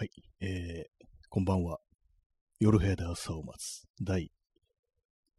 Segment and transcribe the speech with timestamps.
[0.00, 1.78] はい、えー、こんばんは。
[2.58, 3.82] 夜部屋で朝を待つ。
[4.00, 4.32] 第、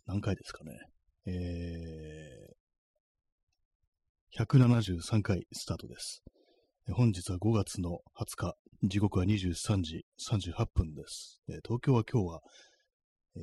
[0.05, 0.77] 何回ですかね。
[1.25, 6.21] えー、173回スタートです。
[6.91, 11.41] 本日は5月の20日、時刻は23時38分です。
[11.49, 12.41] えー東京は今日は、
[13.37, 13.41] えー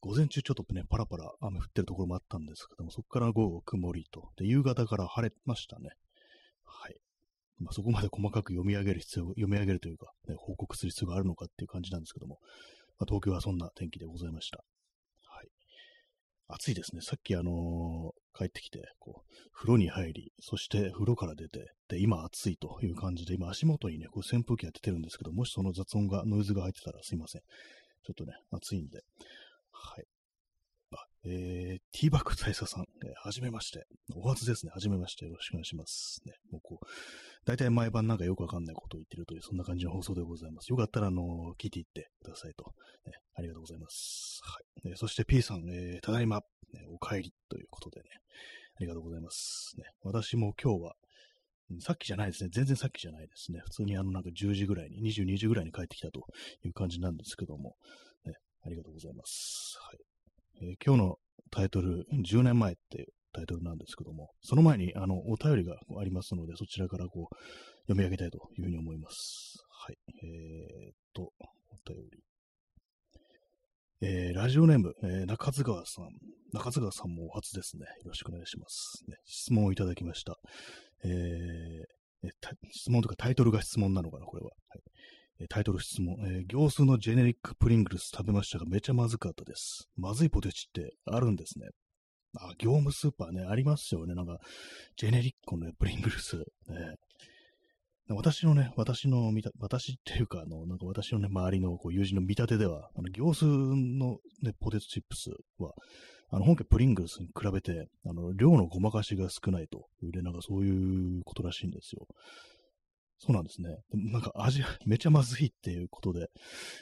[0.00, 5.88] 午前中ちょっとね、パラパラ雨降ってるところもあったんですけども、そこから午後曇りと、で、夕方から晴れましたね。
[6.64, 6.96] はい。
[7.60, 12.38] まあ、そこまで細かく読み上げる必要、読み上げるというか、ね、報告する必要があるのかっていう感じなんですけども、
[12.98, 14.58] まあ、東京はそんな天気でございました。
[14.58, 15.48] はい。
[16.48, 17.02] 暑いですね。
[17.02, 27.42] さっきあのー帰ってきて、こう、風呂に入り、そして風呂から出て、で、今暑いという感じで、今足元にね、こう扇風機が出てるんですけど、もしその雑音が、ノイズが入ってたらすいません。
[28.04, 29.00] ちょっとね、暑いんで。
[29.72, 30.04] はい。
[31.24, 33.86] えー、ティーバッグ大佐さん、えーはじめまして。
[34.14, 34.72] お初ですね。
[34.72, 35.26] はじめまして。
[35.26, 36.20] よろしくお願いします。
[36.24, 36.86] ね、もうこう、
[37.44, 40.68] 大体毎晩なんかよくわかんないことを言ってるという、そんな感じの放送でございます。
[40.68, 42.72] よかったら、あのー聞いていってくださいと。
[43.06, 44.40] ね、ありがとうございます。
[44.44, 44.92] はい。
[44.92, 46.38] えそして P さん、えーただいま、
[46.72, 48.06] ね、お帰りということでね、
[48.76, 49.74] ありがとうございます。
[49.76, 50.94] ね、私も今日は、
[51.80, 52.50] さっきじゃないですね。
[52.52, 53.60] 全然さっきじゃないですね。
[53.64, 56.20] 普通にあのなんか10時ぐらいに、22時ぐらいに帰ってきたと
[56.64, 57.76] いう感じなんですけども、
[58.24, 59.76] ね、ありがとうございます。
[59.82, 60.07] はい。
[60.60, 61.16] えー今日の
[61.50, 67.34] タイトル、10年前っていうタイトルなんですけども、その前にあのお便りがありますので、そちらからこう
[67.86, 69.64] 読み上げたいというふうに思います。
[69.70, 69.96] はい。
[70.22, 71.32] えー、っと、
[71.70, 72.22] お便り。
[74.00, 76.08] えーラジオネーム、えー中津川さん。
[76.52, 77.86] 中津川さんもお初ですね。
[78.04, 79.04] よろしくお願いします。
[79.08, 80.36] ね、質問をいただきました。
[81.04, 81.98] えー
[82.72, 84.50] 質問というかタイトルが質問なのかな、これは。
[85.46, 89.88] タイトル質問、えー行数のジェネリックプリングルス食べましたがめちゃまずかったです。
[89.96, 91.68] まずいポテチってあるんですね。
[92.36, 94.14] あ、業務スーパーね、ありますよね。
[94.14, 94.38] なんか、
[94.96, 96.36] ジェネリックのね、プリングルス。
[96.36, 96.44] ね、
[98.10, 105.72] 私のね、私の見た、私っていうか、あの、なんか私のね、周りのこう友人の見立てでは、あの、行数のね、ポテトチップスは、
[106.30, 112.06] あの、本家プリングルスに比べて、あの、量のごまかしが少ないというね、なんかそういうことらしいんですよ。
[113.18, 113.76] そうなんですね。
[113.92, 116.28] なんか味、 めちゃまずいっていうことで、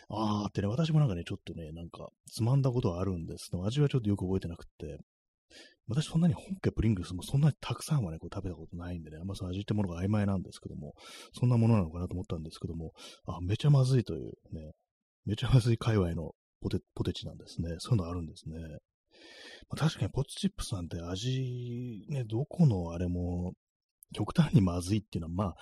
[0.08, 4.98] あーってね、私もなんかね、ちょっとね、なんか、つまんだことはあるんですけど、味はちょっとよく覚えてなくて、
[5.88, 10.94] 私そんなに本家プリングスもそんなにたくさんはね、こう食べたことないんでね、あんまその味ってものが曖昧なんですけども、
[11.32, 12.92] そんなものなのかなと思ったんですけども、
[13.26, 14.72] あ、めちゃまずいというね、
[15.24, 17.76] めちゃまずい界隈のポテポテチなんですね。
[17.78, 18.58] そういうのあるんですね。
[19.68, 23.52] まあ、確かにポテトチップスなんて味、ね、どこのあれも、
[24.12, 25.54] 極端にまずいっていうのは、まあ、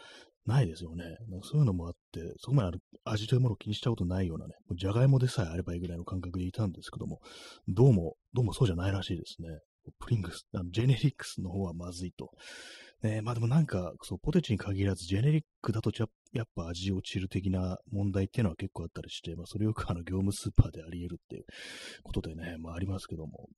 [0.47, 1.05] ないですよね。
[1.43, 7.21] そういうのもあって、そこまで味というものを気にしたことないようなね、じゃがいもでさえあればいいぐらいの感覚でいたんですけども、
[7.69, 9.49] どうも、どうもそうじゃないらしいですね。
[10.01, 12.31] プリングス、あのジェネリックスの方はまずいと。
[13.03, 21.45] ね、まあでもなんか、そう、ポテチに限らず、ジェネリックだとややっぱ味落ちる的な問題っていうのは結構あったりして、まあそれよくあの業務スーパーであり得るっていう
[22.03, 23.49] ことでね、まあありますけども、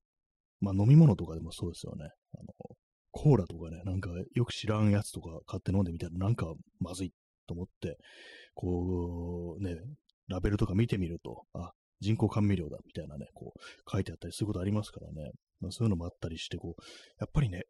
[0.60, 2.10] まあ飲み物とかでもそうですよね。
[2.34, 2.46] あの、
[3.16, 7.12] コーラとかね、なんかよく知らんやつとか買って飲んでみたらなんかまずい
[7.46, 7.96] と思って、
[8.54, 9.76] こう、ね、
[10.28, 15.30] ラベルとか見てみると、あ、人工甘味料だみたいなね、こう書いてあったりすることありますからね。
[15.60, 16.82] まあ、そういうのもあったりして、こう、
[17.18, 17.62] やっぱりね、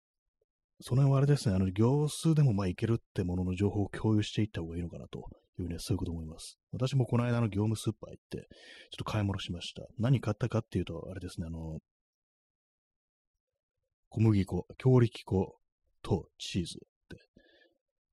[0.81, 5.29] その辺はあれですね、あの、行数でもまあいけるってものの情報を共有していった方がいいのかなと
[5.61, 6.59] いうね、そういうこと思います。
[6.73, 8.47] 私もこの間の業務スーパー行って、ちょっ
[8.99, 9.87] と買い物しました。
[9.99, 11.79] 何買ったかっていうと、あれですね、あの、
[14.09, 15.55] 小麦粉、強力粉
[16.03, 16.79] とチーズ
[17.09, 17.19] で、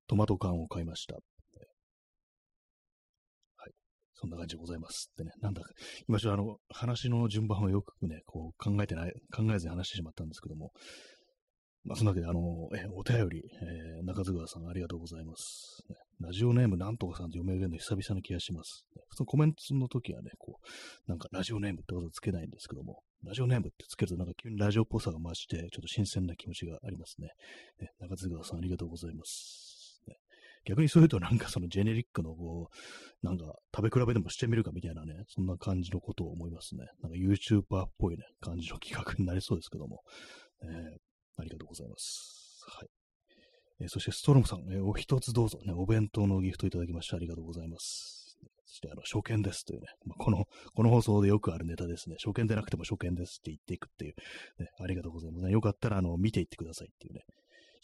[0.06, 1.14] トマト缶を買いました。
[1.14, 1.22] はい。
[4.14, 5.10] そんな感じでございます。
[5.16, 5.68] でね、なんだか、
[6.08, 10.72] 今ちょっとあの、話の順番をよくね、こう考えてない、考えずに話してしまったんですけども、
[11.84, 12.40] まあ、そんなわけで、あの、
[12.74, 15.82] え、お便り、えー中津川さんありがとうございます。
[15.88, 18.86] ねラジオネームなんとかさんって読み上げるの久々な気がします。
[18.96, 27.28] ね普通コメントの時はね、こう、なんかラジオネームってことつけないんですけども、ラジオネームってつけるとなんか急にラジオっぽさが増して、ちょっと新鮮な気持ちがありますね。
[27.80, 29.74] ね中津川さんありがとうございます。
[30.66, 36.86] 逆にそういうとなんかそのジェネリックのこう、なんか食べ比べでもしてみるかみたいなね、そんな感じのことを思いますね。
[37.02, 40.00] なんか YouTuber っぽいね、感じの企画になりそうですけども。
[40.62, 40.98] えー
[41.36, 42.64] ありがとうございます。
[42.68, 42.88] はい。
[43.80, 48.23] えーそして、ストロムさん、えーお一つどうぞ、ね、お弁当のギフトいただきましてありがとうございます。
[48.74, 52.16] そして、あの、初見ですというね、まあこの、 この放送でよくあるネタですね。
[52.18, 54.14] 初見でなくても初見ですって言っていくっていう、
[54.58, 57.20] ね、ありがとうございます、よかったら、あの、見ていってくださいっていうね。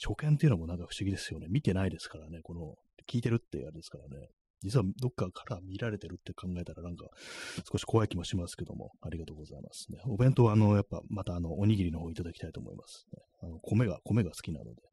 [0.05, 1.47] 初見っていうのもなんか不思議ですよね。
[1.49, 2.75] 見てないですからね、この、
[3.07, 4.29] 聞いてるってあれですからね。
[4.63, 7.07] 実はどっかから見られてるって考えたらなんか
[7.71, 10.01] 少し怖い気もしますけども、ありがとうございますね。
[10.07, 13.23] お弁当はあの、やっぱまたあの、おにぎりの方いただきたいと思います、ね。
[13.43, 14.90] あの、米が、米が好きなので。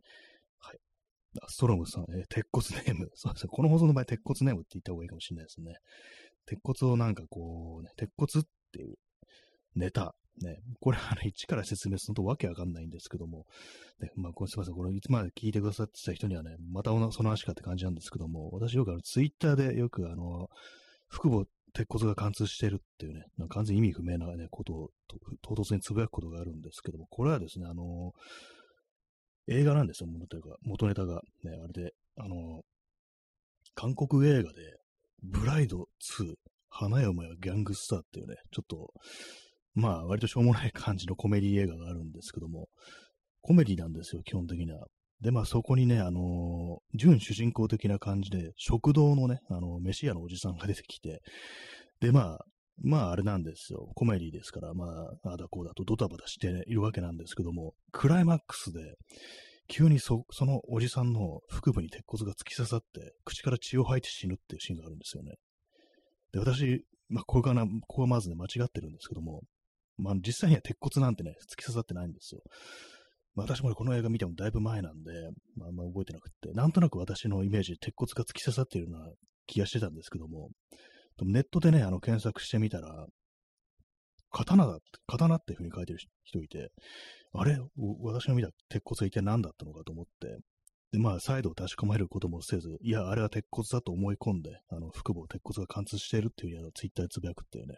[1.47, 3.09] ストロムさん、えー、鉄骨ネーム。
[3.15, 3.49] そうですね。
[3.51, 5.75] この放送の場合、鉄骨ネームって言った方がいいかもしれないですね。
[6.45, 8.95] 鉄骨をなんかこう、ね、鉄骨っていう
[9.75, 10.15] ネタ。
[10.41, 13.47] ね、これ、あの、一から説明するとわけわかんないんですけども、
[13.99, 14.75] ね、まあ、これすいません。
[14.75, 20.49] これ、いつまで聞いてくださってた人にはね、またその足かって感じなんですけども、私よくあの、ツイッターでよくあの、
[21.09, 24.89] 腹部鉄骨が貫通してるっていうね、なんか完全に意味不明な、ね、ことを
[25.41, 28.13] 唐突につぶやくことがあるんですけども、これはですね、あの
[29.47, 30.57] 映画なんですよ、元ネタが。
[30.63, 31.21] 元ネタが。
[31.43, 32.61] ね、あれで、あの
[33.75, 34.77] 韓国映画で、
[35.23, 35.87] ブライド
[36.19, 36.33] 2、
[36.69, 38.91] 花嫁はギャングスターっていうね、ちょっと、
[39.73, 42.67] まあ、割としょうもない感じのコメディ映画があるんですけども、
[43.41, 44.87] コメディなんですよ、基本的には。
[45.21, 51.21] で、まあそこにね、あのー、準主人公的な感じで、食堂のね、あの、飯屋のおじさんが出てきて、
[51.99, 52.45] で、まあ、
[52.81, 53.89] まああれなんですよ。
[53.95, 58.95] コメディですから、まあ、ああだこうだとドタバタしているわけなんですけども、クライマックスで、
[59.67, 65.33] 急にそそのおじさんの腹部に鉄骨が突き刺さって、口から血を吐いて死ぬっていうシーンがあるんですよね。
[66.31, 69.41] で、私、まあ、これかな、ここはまずね、間違ってるんですけども、
[69.97, 72.41] まあ、実際には鉄骨なんてね、突き刺さってないんですよ。
[73.35, 75.11] まあ私もこの映画見てもだいぶ前なんで、
[75.55, 79.11] まあ、あんま覚えてなくて、なんとなく私のイメージで鉄骨が突き刺さっているような
[79.45, 80.49] 気がしてたんですけど、も
[81.25, 83.05] ネットでね、あの、検索してみたら、
[84.31, 86.69] 刀だって、刀っていう風に書いてる人いて、
[87.33, 87.57] あれ？
[88.01, 90.37] 私の見た鉄骨は一体何だったのかと思って、
[90.91, 97.75] で、まあ、再度確かめることもせず、いや、あれは鉄骨だと思い込んで、あの、腹部を鉄骨が貫通しているっていうふうにツイッターでつぶやくっていうね、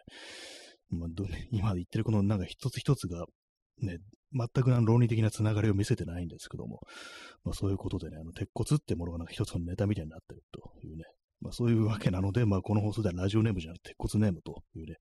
[0.90, 1.08] まあ、
[1.50, 3.24] 今言ってるこのなんか一つ一つが、
[3.82, 3.98] ね、
[4.32, 6.80] 全く論理的なつながりを見せてないんですけども、
[7.44, 11.04] まあそういうことでね、あの、鉄骨ってものがなんか一つのネタみたいになってるというね、
[11.40, 14.96] まあそういうわけなので、まあこの放送ではラジオネームじゃなくて鉄骨ネームというね、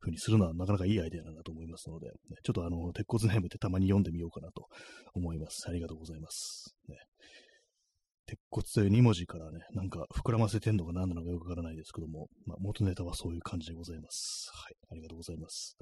[0.00, 2.12] ふうにするのはなかなかいいアイデアなんだと思いますので、ね、
[2.42, 4.66] ちょっとあの、鉄骨ネームってたまに読んでみようかなと
[5.14, 5.64] 思います。
[5.68, 6.74] ありがとうございます。
[6.88, 6.96] ね、
[8.26, 14.50] 鉄骨という2文字からね、なんか膨らませてんのか何なのかよくわからないですけども、まあ元ネタはそういう感じでございます。
[14.52, 15.76] はい、ありがとうございます。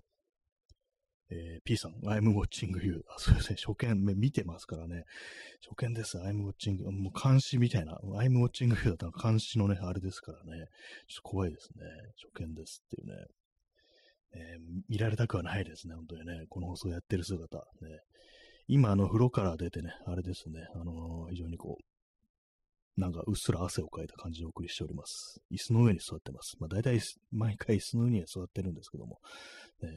[1.32, 3.05] えー、P さん、I'm watching you.
[3.08, 5.05] あ、そうですね、初見、見てますからね。
[5.67, 6.90] 初見です、I'm watching you.
[6.90, 10.67] もう監視みたいな、I'm watching you だったら監視のね、あれですからね。
[11.08, 11.84] ちょっと怖いですね。
[12.34, 13.26] 初見ですっていうね。
[14.34, 16.44] えー、見られたくはないですね、本当にね。
[16.49, 17.58] この放送やってる姿。
[17.58, 17.62] ね、
[18.67, 25.40] 今、あの、風呂から出てね、あれですね、あのー、非常にこう、なんかうっすら汗をかいた感じでお送りしております。
[25.50, 26.56] 椅子の上に座ってます。
[26.61, 27.00] まあ大体
[27.31, 29.19] 毎回椅子の上には座ってるんですけども、
[29.81, 29.88] ね、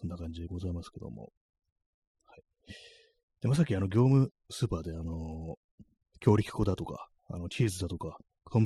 [0.00, 1.32] そんな感じでございますけども。
[2.24, 2.42] はい。
[3.42, 5.56] で、ま、さっきあの、業務スーパーであの
[6.20, 8.18] 強力粉だとか、あの、チーズだとか、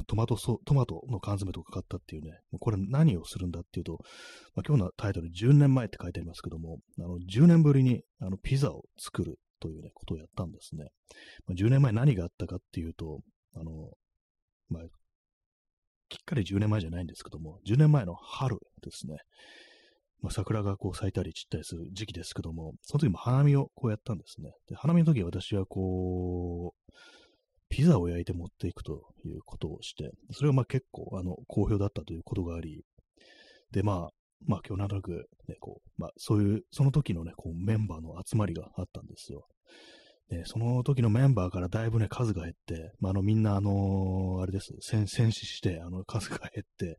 [0.07, 3.99] トマトソ、トマトの缶詰とか買ったっていうね、これ何をするんだっていうと、
[4.55, 10.87] まあ、今日のタイトル10年前って書いてありますけども、あの、10年ぶりにあのピザを作るというね、ことをやったんですね。
[11.47, 13.21] まあ、10年前何があったかっていうと、
[13.55, 13.91] あの、
[14.71, 14.83] まあ、
[16.09, 19.19] きっかり10年前じゃないんですけども、10年前の春ですね。
[20.21, 24.53] まあ、桜がこう咲いたり散ったりする時期ですけども、その時も花見をこうやったんですね。
[24.69, 26.93] で、花見の時は私はこう、
[27.69, 32.85] ピザを焼いて持っていくということをして、それがまあ結構あの好評だったということがあり、
[33.73, 34.11] で、まあ、
[34.47, 39.47] まあ今日なんとなくね、こう、まあそういう、その時のね、こうメンバーの集まりがあったんですよ。
[40.29, 46.97] で、その時のメンバーからだいぶね、数が減って、まあ、あの、みんな、あのー、あれです、戦死して、あの、数が減って、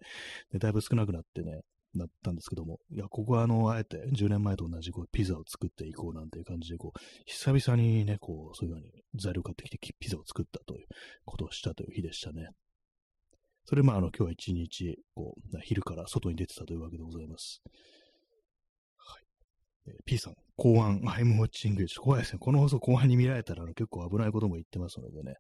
[0.52, 1.62] で、だいぶ少なくなってね、
[2.00, 10.88] なったんですけども、いや、ここはあの、あえて10年前と同じこうピザを作っていこうなんていう感じで、こう、久々にね、こう、そういうふうに材料買ってきてピザを作ったという
[11.26, 12.50] ことをしたという日でしたね。
[13.66, 17.62] それまあ、あの、今日は一日、こう、昼から外に出てたというわけでございます。
[20.06, 21.88] P さん、公安、I'm watching you.
[22.00, 22.40] 怖いですね。
[22.40, 25.36] この放送後半に見られたら結構危ないことも言ってますのでね、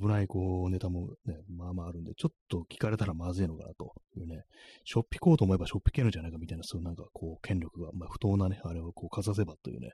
[0.00, 4.42] 危ないこうネタもね、まあまああるんで、ちょっと聞かれたらまずいのかなというね、
[4.84, 9.90] しょっぴこうと思えばしょっぴけるんじゃないかみたいな、そういうなんかこう権力が、まあ不当なね、あれをこうかざせばというね、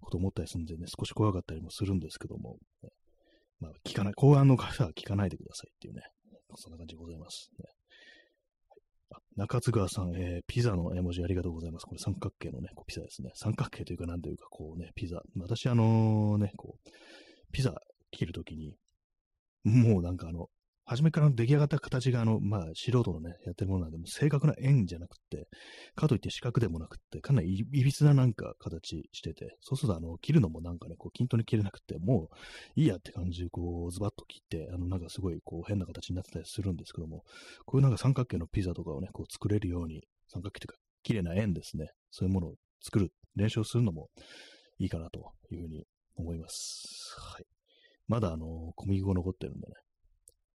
[0.00, 2.90] こと思ったりするんでね、少し怖かったりもするんですけども、ね、
[3.58, 6.02] まあ聞かない、公安の方は聞かないでくださいっていうね、
[6.54, 7.66] そんな感じでございます、ね。
[9.36, 11.84] 中津川さん、えー、ピザの絵文字ありがとうございます。
[11.84, 13.30] これ三角形のね、こうピザですね。
[13.34, 15.20] 三角形というか、何というか、こうね、ピザ。
[15.36, 16.90] 私、あのー、ね、こう、
[17.52, 17.74] ピザ
[18.10, 18.76] 切るときに、
[19.64, 20.48] もうなんかあの、
[20.86, 25.48] 初めから出来上がった形が、あの、まあ、素人のね、やってるものなんで、正確な円じゃなくて、
[25.96, 32.30] かといって四角でもなくて、かなりいびつななんか形してて、そうすると、あの、切るのもなんかね、こう、均等に切れなくて、も
[32.76, 37.24] う、いいやって感じで、こう、ズバッと切って、あの、なんかすごい、こう、変な形になってたりするんですけども、
[37.64, 44.08] こういうなんか三角形のピザとかをね、こう、作れるように、三角形というか、綺麗な円ですね、そういうものを作る、練習するのも
[44.78, 47.16] いいかなというふうに思います。
[47.18, 47.44] はい。
[48.06, 49.74] まだあの、小麦粉残ってるんでね、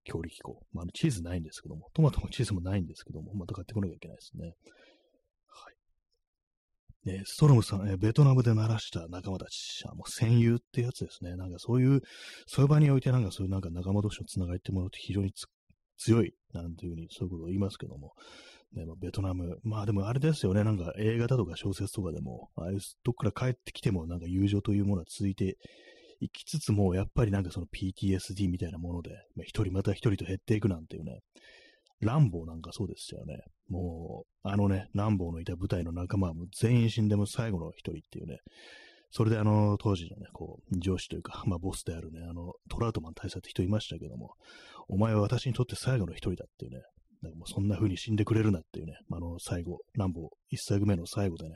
[0.07, 0.59] 強力粉。
[0.73, 4.53] まあ、チーズないんですけども、トマトもチーズもないんですけども、また買ってこなきゃいけないですね。
[5.47, 5.71] は
[7.11, 7.17] い。
[7.17, 11.35] ね、ストロムさん、えベトナムで鳴らした仲間たち、あもう戦友ってやつですね。
[11.35, 12.01] なんかそういう、
[12.47, 15.33] そういう場においてなんかそういうなんか仲間同士のつながりってものって非常に
[15.97, 18.13] 強い、なんていうふうにそういうことを言いますけども、
[18.73, 19.57] ね、まあ、ベトナム。
[19.63, 25.57] まあでもあれですよね、なんか映画だとか小説とかでも、ああいうどっから帰ってきてもなんか友情というものは続いて
[26.19, 31.19] いきつつも、やっぱりなんかその PTSD みたいなもので、まあ、一人また一人と減っていくなんていうね、
[32.01, 33.39] ランボーなんかそうですよね。
[33.69, 38.39] もう、あのね、ランボーのいた部隊の仲間はもう全員死んでも最後の一人っていうね、
[39.11, 44.33] それであの、当時のね、こう、上司というか、まあボスであるね、あの、トラウトマン大佐って人いましたけども、
[44.89, 46.81] お前は私にとって最後の一人だっていうね、
[47.21, 51.55] なんかもうそんな風に死んでくれるなっていうね、あの、最後、ランボー、一作目の最後でね、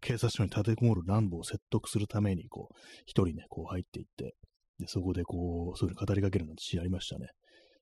[0.00, 2.74] 警察署に立てこもるランボーを説得するために、こう、
[3.06, 4.34] 一人ね、こう入っていって、
[4.78, 7.28] で、そこでこう、そういうの語りかけるなんてシーンありましたね。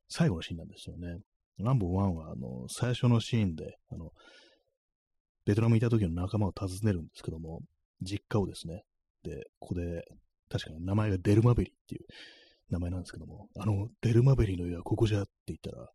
[0.09, 1.19] 最後のシーンなんですよね。
[1.59, 4.11] ランボー1は、あの、最初のシーンで、あの、
[5.47, 7.61] ベトナムにいた時の仲間を訪ねるんですけども、
[8.03, 8.83] 実家をですね、
[9.23, 10.05] で、ここで、
[10.49, 12.07] 確かに名前がデルマベリっていう
[12.71, 15.89] 名前なんですけども、あの、デルマベリの家はここじゃって言ったら、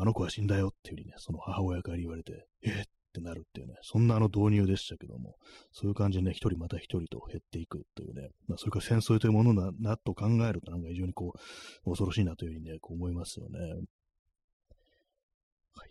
[0.00, 2.84] あの子は死んだよっていうふうにね、その母親から言われて、えっ？
[3.12, 5.34] てなるっていうね、そんなあの導入でしたけども、
[5.72, 13.58] そういう感じでね、一人また一人と減っていくというね、まあ、それから戦争というものだなと考えると、なんか非常にこう、恐ろしいなというふうにね、こう思いますよね。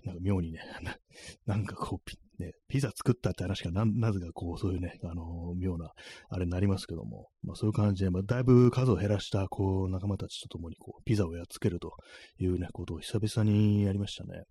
[0.03, 0.59] なんか妙にね、
[1.45, 5.91] なんかこう、ね、ピザ作ったって話がな、なぜかこう、そういうね、あのー、妙な、
[6.29, 11.93] あれになりますけども、まあそういう感じで、まあだいぶ数を減らした、こう、仲間たちと共に、こう、ピザをやっつけると
[12.37, 14.43] いうね、ことを久々にやりましたね。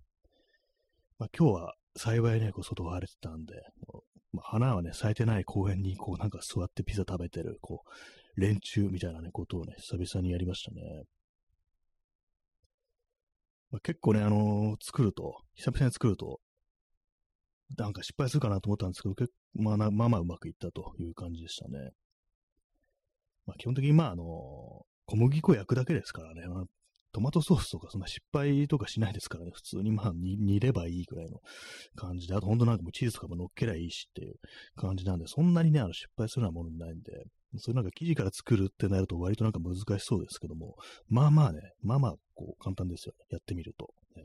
[1.19, 3.55] まあ今日は幸いね、こう、外が晴れてたんで、
[4.33, 7.85] まあ、花はね、咲いてない公園に、こう、なんか座ってピザ食べてる、こ
[8.37, 11.05] う、連中みたいなね、ことをね、久々にやりましたね。
[13.71, 16.41] まあ、結構ね、あのー、作ると、久々に作ると、
[17.77, 21.91] なんか失敗するかなと思ったんですけど、結まあ、まあまあうまくいったという感じでしたね。
[23.47, 24.27] まあ、基本的に、まあ、あのー、
[25.07, 26.65] 小麦粉焼くだけですからね、まあ、
[27.17, 31.41] トマトソースとかそんな失敗とかしないですからね、普通にまあ煮ればいいくらいの
[31.97, 34.35] 感じで、あと本当なんかもうチーズとかも乗っけりゃいいしっていう
[34.77, 37.25] 感じなんで、そんなにね、あの失敗するようなものないんで、
[37.57, 40.77] それなんか生地から作るってなると割となんか難しそうですけども、
[41.09, 43.93] まあまあね、まあまあこう簡単ですよね、やってみると。
[44.15, 44.25] ね、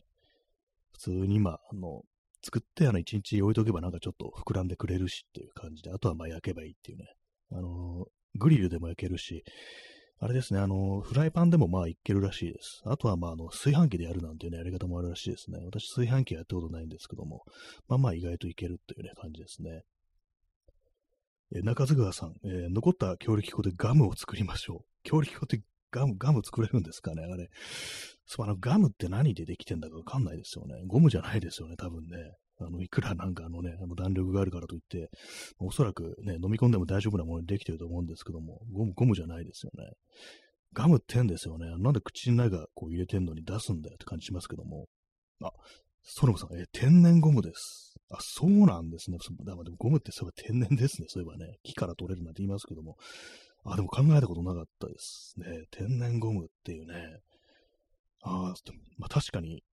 [0.92, 2.04] 普通に今、あの、
[2.44, 7.06] 作ってあの一日置いとけばなんかちょっと膨らんでくれるしっていう感じで、あとはまあ焼けばいいっていうね。
[7.52, 9.44] あのグリルでも焼けるし、
[10.20, 12.84] あれですね、あの、フライパンでもまあいけるらしいです。
[12.86, 15.60] あとはまあ、あの、炊飯器でやるなんていうね、やり方もあるらしいですね。
[15.66, 17.44] 私、炊飯器はやったことないんですけども、
[17.88, 19.82] まあまあ意外といけるっていうね、感じですね。
[21.54, 24.86] え中津川さん、えー、残った強力粉でガムを作りましょう。
[25.04, 27.24] 強力粉ってガム、ガム作れるんですかね？
[27.24, 27.50] あれ。
[28.26, 30.82] そう、あの、ガムって何でできてんだかわかんないですよね。
[30.88, 32.18] ゴムじゃないですよね、多分ね。
[32.60, 35.10] あの、いくらなんかあのね、あの弾力があるからといって、
[35.60, 39.92] おそらくね、飲み込んでも大丈夫なものにできてると思うんですけども、ゴム、ゴムじゃないですよね。
[40.74, 41.66] ガムってんですよね。
[41.80, 44.88] なんで口の中こう入れてんのに出すんだよって感じしますけども。
[45.44, 45.52] あ、
[46.04, 47.96] ストロムさん、え、天然ゴムです。
[48.10, 49.18] あ、そうなんですね。
[49.44, 51.08] でもゴムってそういえば天然ですね。
[51.10, 52.96] そういえばね、木から取れるなんて言いますけども。
[53.64, 55.66] あ、でも考えたことなかったですね。
[55.72, 57.20] 天然ゴムっていうね。
[58.24, 58.54] ああ、
[58.98, 59.64] まあ確かに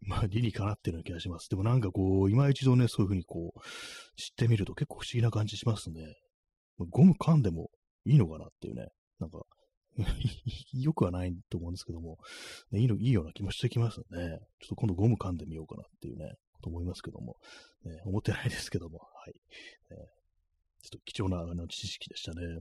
[0.00, 1.48] まあ、理にかなってるような気がします。
[1.48, 3.60] でもなんかこう、今一度ね、そういうふうにこう、
[4.16, 6.14] 知ってみると結構不思議な感じしますね。
[6.90, 7.70] ゴム噛んでも
[8.04, 8.88] いいのかなっていうね。
[9.18, 9.40] なんか、
[10.72, 12.18] よくはないと思うんですけども、
[12.70, 14.38] ね、いいの、いいような気もしてきますね。
[14.60, 17.36] ちょっと今度ゴム噛んでみようかなっていうね、と思いますけども、
[17.84, 19.32] ね、思ってないですけども、はい。
[19.32, 19.96] ね、
[20.82, 22.60] ちょっと貴重なあの知識でしたね。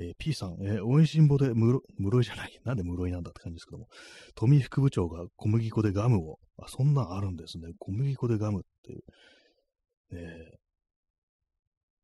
[0.00, 1.82] えー、P さん、えー、おいしんぼで室
[2.20, 3.88] 井じゃない、なんで室井なんだって感じですけども、
[4.34, 7.68] 富副部長が小麦粉でガムを、あ、そんなんあるんですね。
[7.78, 9.00] 小麦粉でガムっていう。
[10.12, 10.56] えー、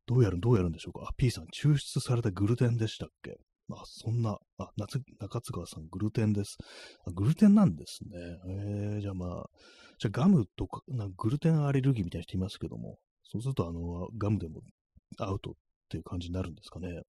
[0.05, 1.07] どうやる、どうやるんでしょうか？
[1.09, 3.37] あ、P さん、抽出されたグルテンでしたっけ？
[3.69, 6.57] あ、そんな、あ、夏、中津川さん、グルテンです。
[7.05, 8.11] あ、グルテンなんですね。
[8.47, 9.49] えー、じゃあまあ、
[9.99, 14.61] じゃあガムとか、なグルテンアレルギーみたいな人いますけども、そうするとあの、ガムでも
[15.19, 15.53] アウトっ
[15.89, 17.01] ていう感じになるんですかね。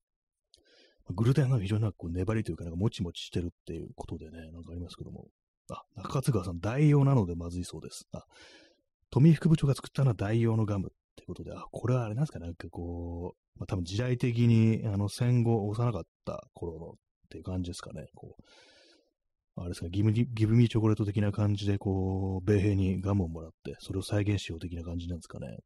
[1.10, 5.26] グルテンが非常になんかこう粘りというか、なんかもちもちしてるっていうことでね、なんかありますけども。
[5.70, 8.06] あ、中津川さん、代用なのでまずいそうです。
[8.12, 8.24] あ、
[9.10, 16.92] 富副部長が作ったのは代用のガムってことで、あ、これはあれなんですか、なんかこう、まあ、多分時代的に、あの、戦後幼かった頃のっ
[17.28, 18.42] ていう感じですかね、こう。
[19.60, 25.58] あれですか、ギブギブミーチョコレート的な感じで、こう、米兵にガムをもらって、それを再現しよう的な感じなんですかね。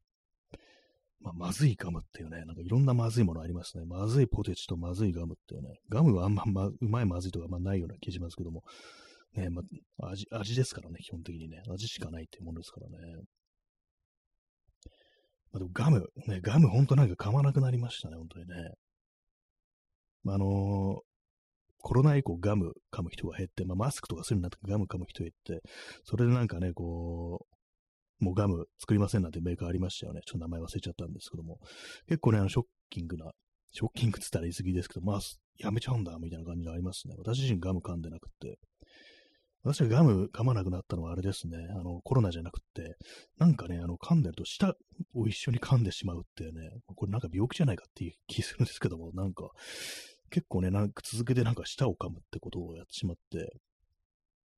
[1.23, 3.85] まあ、まずいガムっていうね、なんかいろんなまずいものありますね。
[3.85, 8.65] まずいポテチとまずいガムっていうね、ガムはあんま、ま、うまいまずいとかあんまないような気がしますけども、
[9.35, 9.63] ね、ま
[10.03, 11.63] あ、味、味ですからね、基本的にね。
[11.71, 12.97] 味しかないっていうものですからね。
[15.53, 18.55] まあ、でもガム、ね、ガムほんとなんか噛まなくなりましたね、本当にね。
[20.25, 20.49] まあ、のー、
[21.79, 25.63] コロナ以降ガム噛む人が減って、まあ、マスクとかするようになってガム噛む人減って、
[26.05, 27.62] それでなんかね、こう、
[28.23, 30.21] もうガム作りませんなんてメーカーありましたよね。
[30.25, 31.59] ちょっと名前忘れちゃったんですけども。
[32.07, 33.33] 結構ね、あの、ショッキングな、
[33.73, 35.21] ショッキングって言ったら言い過ぎですけど、まあ、
[35.59, 37.15] やめちゃうんだ、みたいな感じがありますね。
[37.19, 38.59] 私自身ガム噛んでなくて。
[39.65, 41.57] 私がガム噛まなくなったのはあれですね。
[41.71, 42.97] あの、コロナじゃなくて、
[43.39, 44.75] なんかね、あの、噛んでると舌
[45.15, 49.51] を一緒に噛んでしまうっていうね、これなんか病気じゃないかっていう気するんですけども、なんか、
[50.31, 53.53] 結構ね、なんか続けてなんか舌を噛むってことをやってしまって、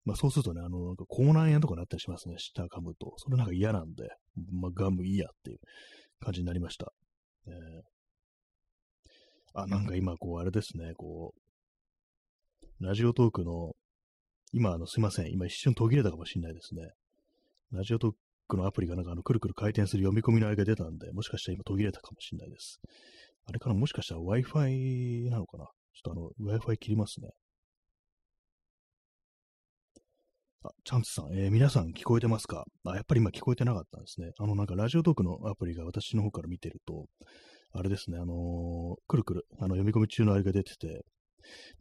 [0.05, 3.15] まあそうするとね、あの、なんか口内炎とかなったりしますね、舌噛むと。
[3.19, 4.09] それなんか嫌なんで、
[4.53, 5.59] まあガムいいやっていう
[6.21, 6.93] 感じになりました。
[7.47, 7.53] えー、
[9.55, 13.75] あ、なんか今、こう、あれですね、こう、ラジオトークの、
[14.53, 16.91] 今、あの、すいません、今一瞬途切れたかもしれないですね。
[17.73, 18.13] ラジオトー
[18.49, 22.81] クのアプリがなんかあの、くるくる回転する読み込みのあれが出たんで、もしかしたら今途切れたかもしれないです。
[23.47, 27.31] あれかなもしかしたら Wi-Fi なのかなちょっとあの、Wi-Fi 切りますね。
[30.66, 32.64] あ、チャンツさん、えー、皆さん聞こえてますか？
[32.85, 34.30] あ、やっぱり今聞こえてなかったんですね。
[34.38, 37.04] あの、なんかラジオトークのアプリが私の方から見てると、
[37.73, 41.04] あれですね、あのー、くるくる、あの、読み込み中のあれが出てて、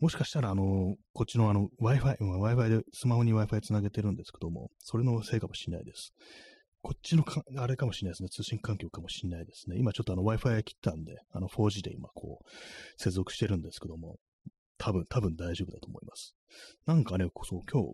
[0.01, 6.11] もしかしたら、あのー、こっちのあの、Wi-Fi、Wi-Fi で、スマホに Wi-Fi つなげてるんですけども、それのせいかもしれないです。
[6.81, 8.29] こっちのか、あれかもしれないですね。
[8.29, 9.77] 通信環境かもしれないですね。
[9.79, 14.17] 今ちょっとあの Wi-Fi 切ったんで、あの 4G で今こう、接続してるんですけども、
[14.77, 16.35] 多分、多分大丈夫だと思います。
[16.85, 17.93] なんかね、そ、今日、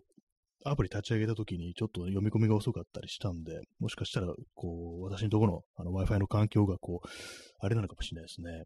[0.64, 7.08] アプリ立ち上げた時にちょっと読み込みが遅かったりしたんで、もしかしたら、こう、私のところのあの Wi-Fi の環境がこう、
[7.60, 8.64] あれなのかもしれないですね。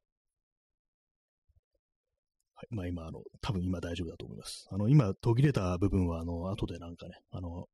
[2.56, 2.66] はい。
[2.70, 4.66] まあ今、あの、多分今大丈夫だと思います。
[4.70, 7.66] あの、今途切れた部分は、あの、後でなんかね、あの、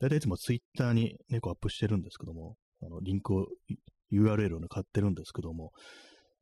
[0.00, 3.46] だいたいいつもツイッターに猫アップしてるんですけども、あの、リンクを、
[4.12, 5.72] URL をね、買ってるんですけども、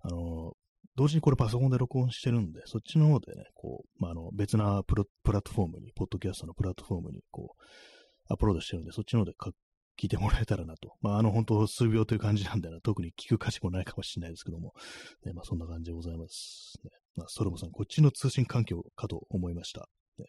[0.01, 0.55] あの、
[0.99, 7.63] 同時にこれパソコンで録音してるんで、そっちの方でね、こう、まあ、あの、別なプラットフォームに、ポッドキャストのプラットフォームに、こう、
[8.29, 9.33] アップロードしてるんで、そっちの方で
[9.97, 10.97] 聞いてもらえたらなと。
[11.01, 14.73] まあ、あの、本当数秒という感じなんでな、特に聞く価値もないかもしれないですけども、
[15.25, 16.75] ね、まあ、そんな感じでございます。
[16.83, 19.89] ね、まあ、ソロモさん、こっちの通信環境かと思いました。
[20.19, 20.27] ね、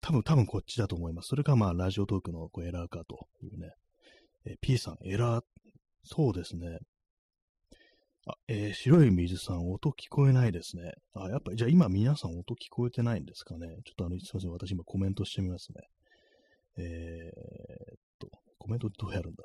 [0.00, 1.26] 多分、多分こっちだと思います。
[1.28, 3.72] それか、まあ、ラジオトークのこうエラーかというね。
[4.46, 5.44] え、P さん、エラー、
[6.02, 6.78] そうですね。
[8.30, 10.92] あ、えー、白い水さん、音聞こえないですね。
[11.14, 13.68] あ、やっぱり、じゃあ今皆さん音聞こえてないんですかね？
[13.86, 15.80] ちょっとあの、すいません、私今コメントしてみますね。
[16.76, 19.44] えー、っと、コメントどうやるんだ？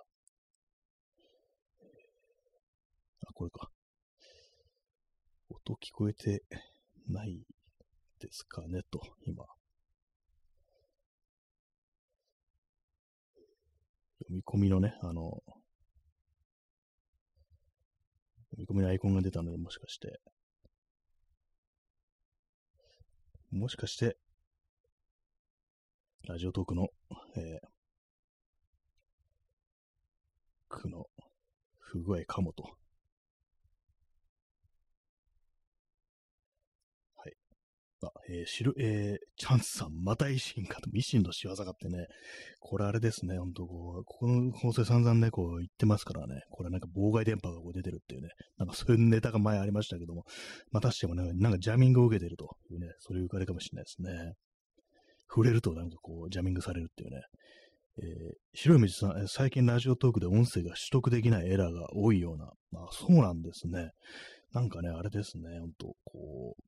[3.25, 3.69] あ、これか。
[5.49, 6.43] 音聞こえて
[7.07, 7.39] ない
[8.19, 9.45] ですかね、と、今。
[14.19, 15.41] 読み込みのね、あの、
[18.53, 20.19] 読み込みのアイコンが出たので、もしかして、
[23.51, 24.17] もしかして、
[26.27, 26.89] ラジオトークの、
[27.35, 27.67] えー、
[30.69, 31.07] 区の
[31.79, 32.82] 不具合かもと。
[38.29, 42.07] えー、しる、えー、チャンスさん、また維新かと、維新の仕業かってね、
[42.59, 50.25] これあれですね、ほんとこう、ここの放送散々ね、こう言ってますからね、これなんか妨害電波がこう出てるっていうね、なんかそういうネタが前ありましたけども、
[50.71, 54.33] まあ確かにね、なんかジャミングを受けてるというね、そういうあれかもしれないですね。
[55.29, 57.21] 触れるとなんかこう、ジャミングされるっていうね。
[57.97, 62.51] えー、白い水さん、最近ラジオトークで音声が取得できないエラーが多いような。
[62.71, 63.91] まあ、そうなんですね。
[64.51, 66.63] なんかね、あれですね、ほんと、こう、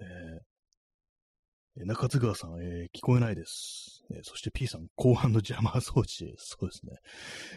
[0.00, 4.04] えー、中津川さん、えー、聞こえないです。
[4.10, 6.34] えー、そして P さん、後半の邪魔装置。
[6.38, 6.92] そうですね。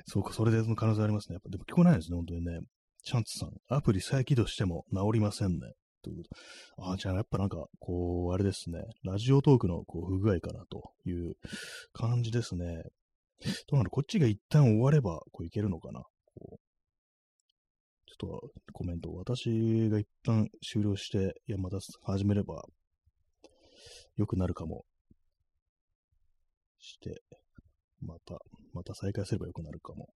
[0.06, 1.36] そうか、それでその可能性ありますね。
[1.36, 2.60] やっぱでも聞こえないですね、本当にね。
[3.04, 5.73] チャンツさん、アプリ再起動しても治りませんね。
[6.02, 6.23] というこ
[6.78, 6.84] と。
[6.84, 8.82] ああ、じゃあやっぱなんか、こう、あれですね。
[9.04, 11.36] ラジオトークのこう不具合かなという
[11.93, 12.84] 感じですね。
[13.67, 16.04] どうなるこっちが一旦終われば、こういけるのかな
[18.20, 22.66] ちょっとコメント、私が一旦終了して、いや、また始めれば
[24.18, 24.84] 良くなるかも
[26.80, 27.22] して、
[28.02, 28.38] また、
[28.74, 30.10] また再開すれば良くなるかも。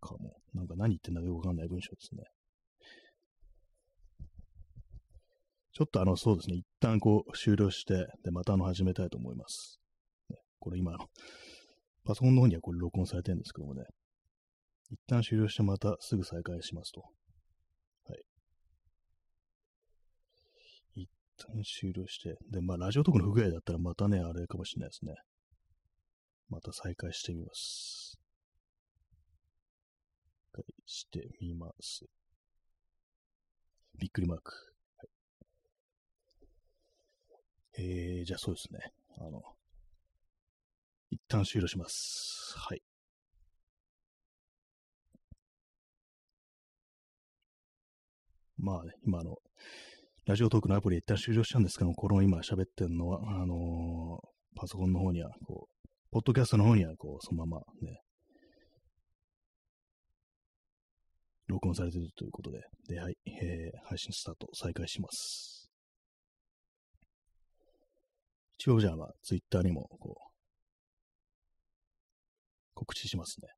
[0.00, 0.36] かも。
[0.54, 2.22] なんか何言ってんだかよくわかんない文章ですね。
[5.72, 6.56] ちょっとあの、そうですね。
[6.56, 9.80] 一旦こう終了して、で、またあの始めたいと思います。
[10.60, 10.98] これ今の、
[12.06, 13.82] パソコンの方にはこれ録音されてるんですけどもね、
[14.90, 17.00] 一旦終了してまたすぐ再開しますと。
[17.00, 18.14] は
[20.94, 21.02] い。
[21.02, 25.14] 一旦終了して、で、まあ、ラジオトークの不具合だったらまたね、あれかもしれないですね。
[26.48, 28.20] また再開してみます。
[30.54, 32.04] 再開してみます。
[33.98, 34.52] びっくりマーク。
[34.98, 35.04] は
[37.80, 38.92] い、えー、じゃあそうですね。
[39.18, 39.55] あの、
[41.10, 42.54] 一旦終了します。
[42.58, 42.82] はい。
[48.58, 49.36] まあね、今あの、
[50.24, 58.00] ラジオトークのアプリ一旦終了したんですけども、この今喋ってるのは、あのー、パソコンの方には、こう、ポッドキャストの方には、こう、そのままね、
[61.46, 65.70] 録音されてるということで、で、はい、えー、配信スタート再開します。
[68.58, 70.25] 一応じゃあ、まあ、ツイッターにも、こう、
[72.76, 73.48] 告知しますね。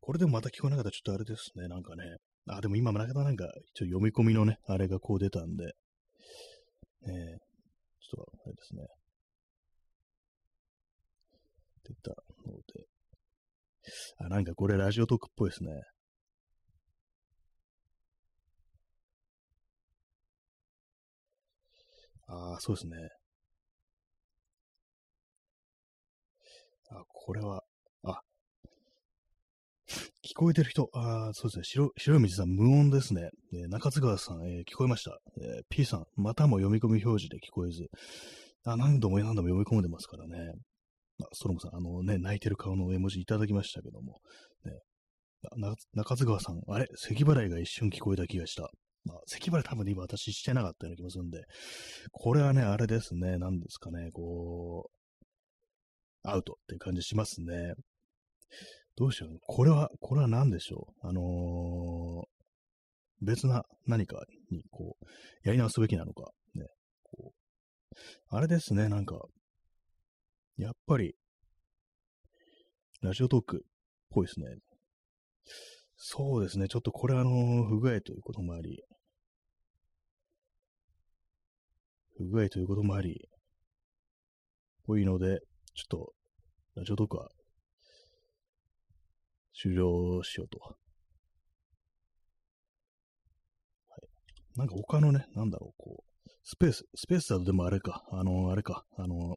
[0.00, 2.02] これでもまた聞こえなかったらちょっとあれですね、なんかね。
[2.48, 5.64] あ、でも今もなか、なんか、一応読み込みのね、あれがこう出たんで、
[7.06, 7.38] えー、
[8.00, 8.86] ちょっとあれですね。
[11.84, 12.10] 出た
[12.46, 12.86] ので。
[14.18, 15.70] あ、なんかこれラジオトークっぽいですね。
[22.26, 22.96] ああ、そうですね。
[26.90, 27.62] あ、これは、
[30.26, 31.64] 聞こえてる人、あそうですね。
[31.64, 33.30] 白白い水さん、無音ですね。
[33.52, 35.18] えー、中津川さん、えー、聞こえました。
[35.40, 37.86] えー、P さん、またも読み込み表示で聞こえず。
[38.64, 40.52] あ何度も何度も読み込んでますからね。
[41.22, 44.18] あ、ストロムさん、あのね、泣いてる顔の絵文字いただきましたけども。
[44.64, 44.72] ね、
[45.94, 46.86] 中津川さん、あれ？
[46.96, 48.70] 咳払いが一瞬聞こえた気がした。
[49.04, 51.44] まあ、咳払い多分今私してなかったような気もするんで、
[52.10, 54.90] これはね、あれですね、何ですかね、こ
[56.24, 57.74] う、アウトっていう感じしますね。
[58.98, 59.38] どうしよう。
[59.46, 61.06] これは、これは何でしょう。
[61.06, 65.04] あのー、別な何かに、こう、
[65.44, 66.32] やり直すべきなのか。
[66.56, 66.66] ね。
[67.04, 67.96] こう、
[68.28, 69.20] あれですね、なんか、
[70.56, 71.14] やっぱり、
[73.00, 73.60] ラジオトークっ
[74.10, 74.46] ぽいですね。
[75.96, 76.66] そうですね。
[76.66, 78.82] ちょっとこれあの、不具合ということもあり、
[82.16, 83.28] 不具合ということもあり、
[84.88, 85.38] ぽいので、
[85.74, 86.12] ちょっと、
[86.74, 87.28] ラジオトークは、
[89.60, 90.58] 終了しようと。
[90.60, 90.76] は
[93.96, 94.58] い。
[94.58, 99.36] なんか他のね、なんだろう、こう、スペース、スペースだとでもあれか、あの、あれか、あの、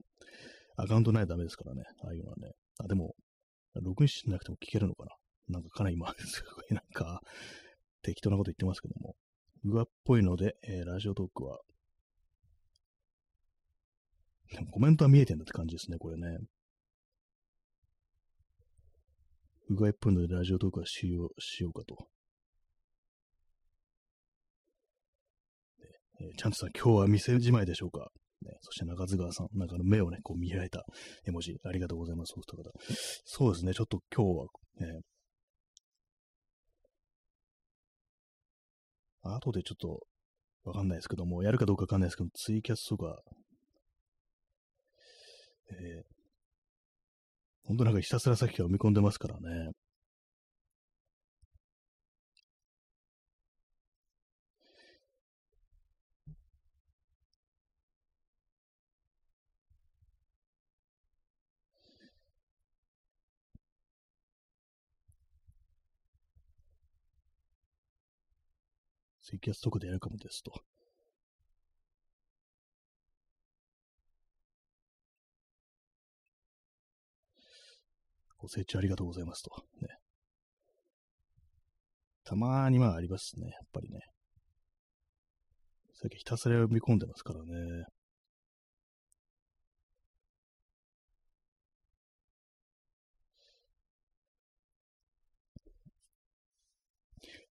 [0.77, 2.51] アカウントないとダメですからね、ああいうのはね。
[2.79, 3.15] あ、でも、
[3.75, 5.15] 録音しなくても聞けるのかな
[5.49, 7.21] なんかかなり今、すごいなんか、
[8.03, 9.15] 適当なこと言ってますけども。
[9.63, 11.59] うわっぽいので、えー、ラジオトークは
[14.71, 16.37] コメントは見えてんだって感じですね、これね。
[19.75, 22.07] うがいっぽいのでラジオトークはしようしようかと。
[26.19, 30.83] えー、ちゃんとさん、今日は店じまいでしょうか、ね、そして中津川さん、なんかの目をね、こう見開いた
[31.25, 32.69] 絵文字、ありがとうございます、お二方。
[33.25, 34.45] そうですね、ちょっと今日は、
[34.87, 35.01] ね、
[39.23, 40.01] 後でちょっと、
[40.63, 43.19] わかんないですけども、やるかどうかわかんないですけど、ツイキャスとか、
[45.71, 46.20] えー、
[47.63, 49.71] 本当なんかひたすらさっきから読み込んでますからね。
[69.21, 70.51] ツイキャスとかでやるかもですと。
[78.41, 79.51] ご清聴ありがとうございますと。
[79.81, 79.87] ね。
[82.23, 83.99] たまーにまあありますね、やっぱりね。
[85.93, 87.85] さっきひたすら読み込んでますからね。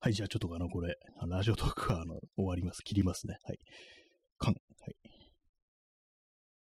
[0.00, 0.96] はい、じゃあちょっとあの、これ、
[1.26, 2.82] ラジオトークはあの終わります。
[2.82, 3.36] 切りますね。
[3.44, 3.58] はい。
[4.38, 4.54] かん。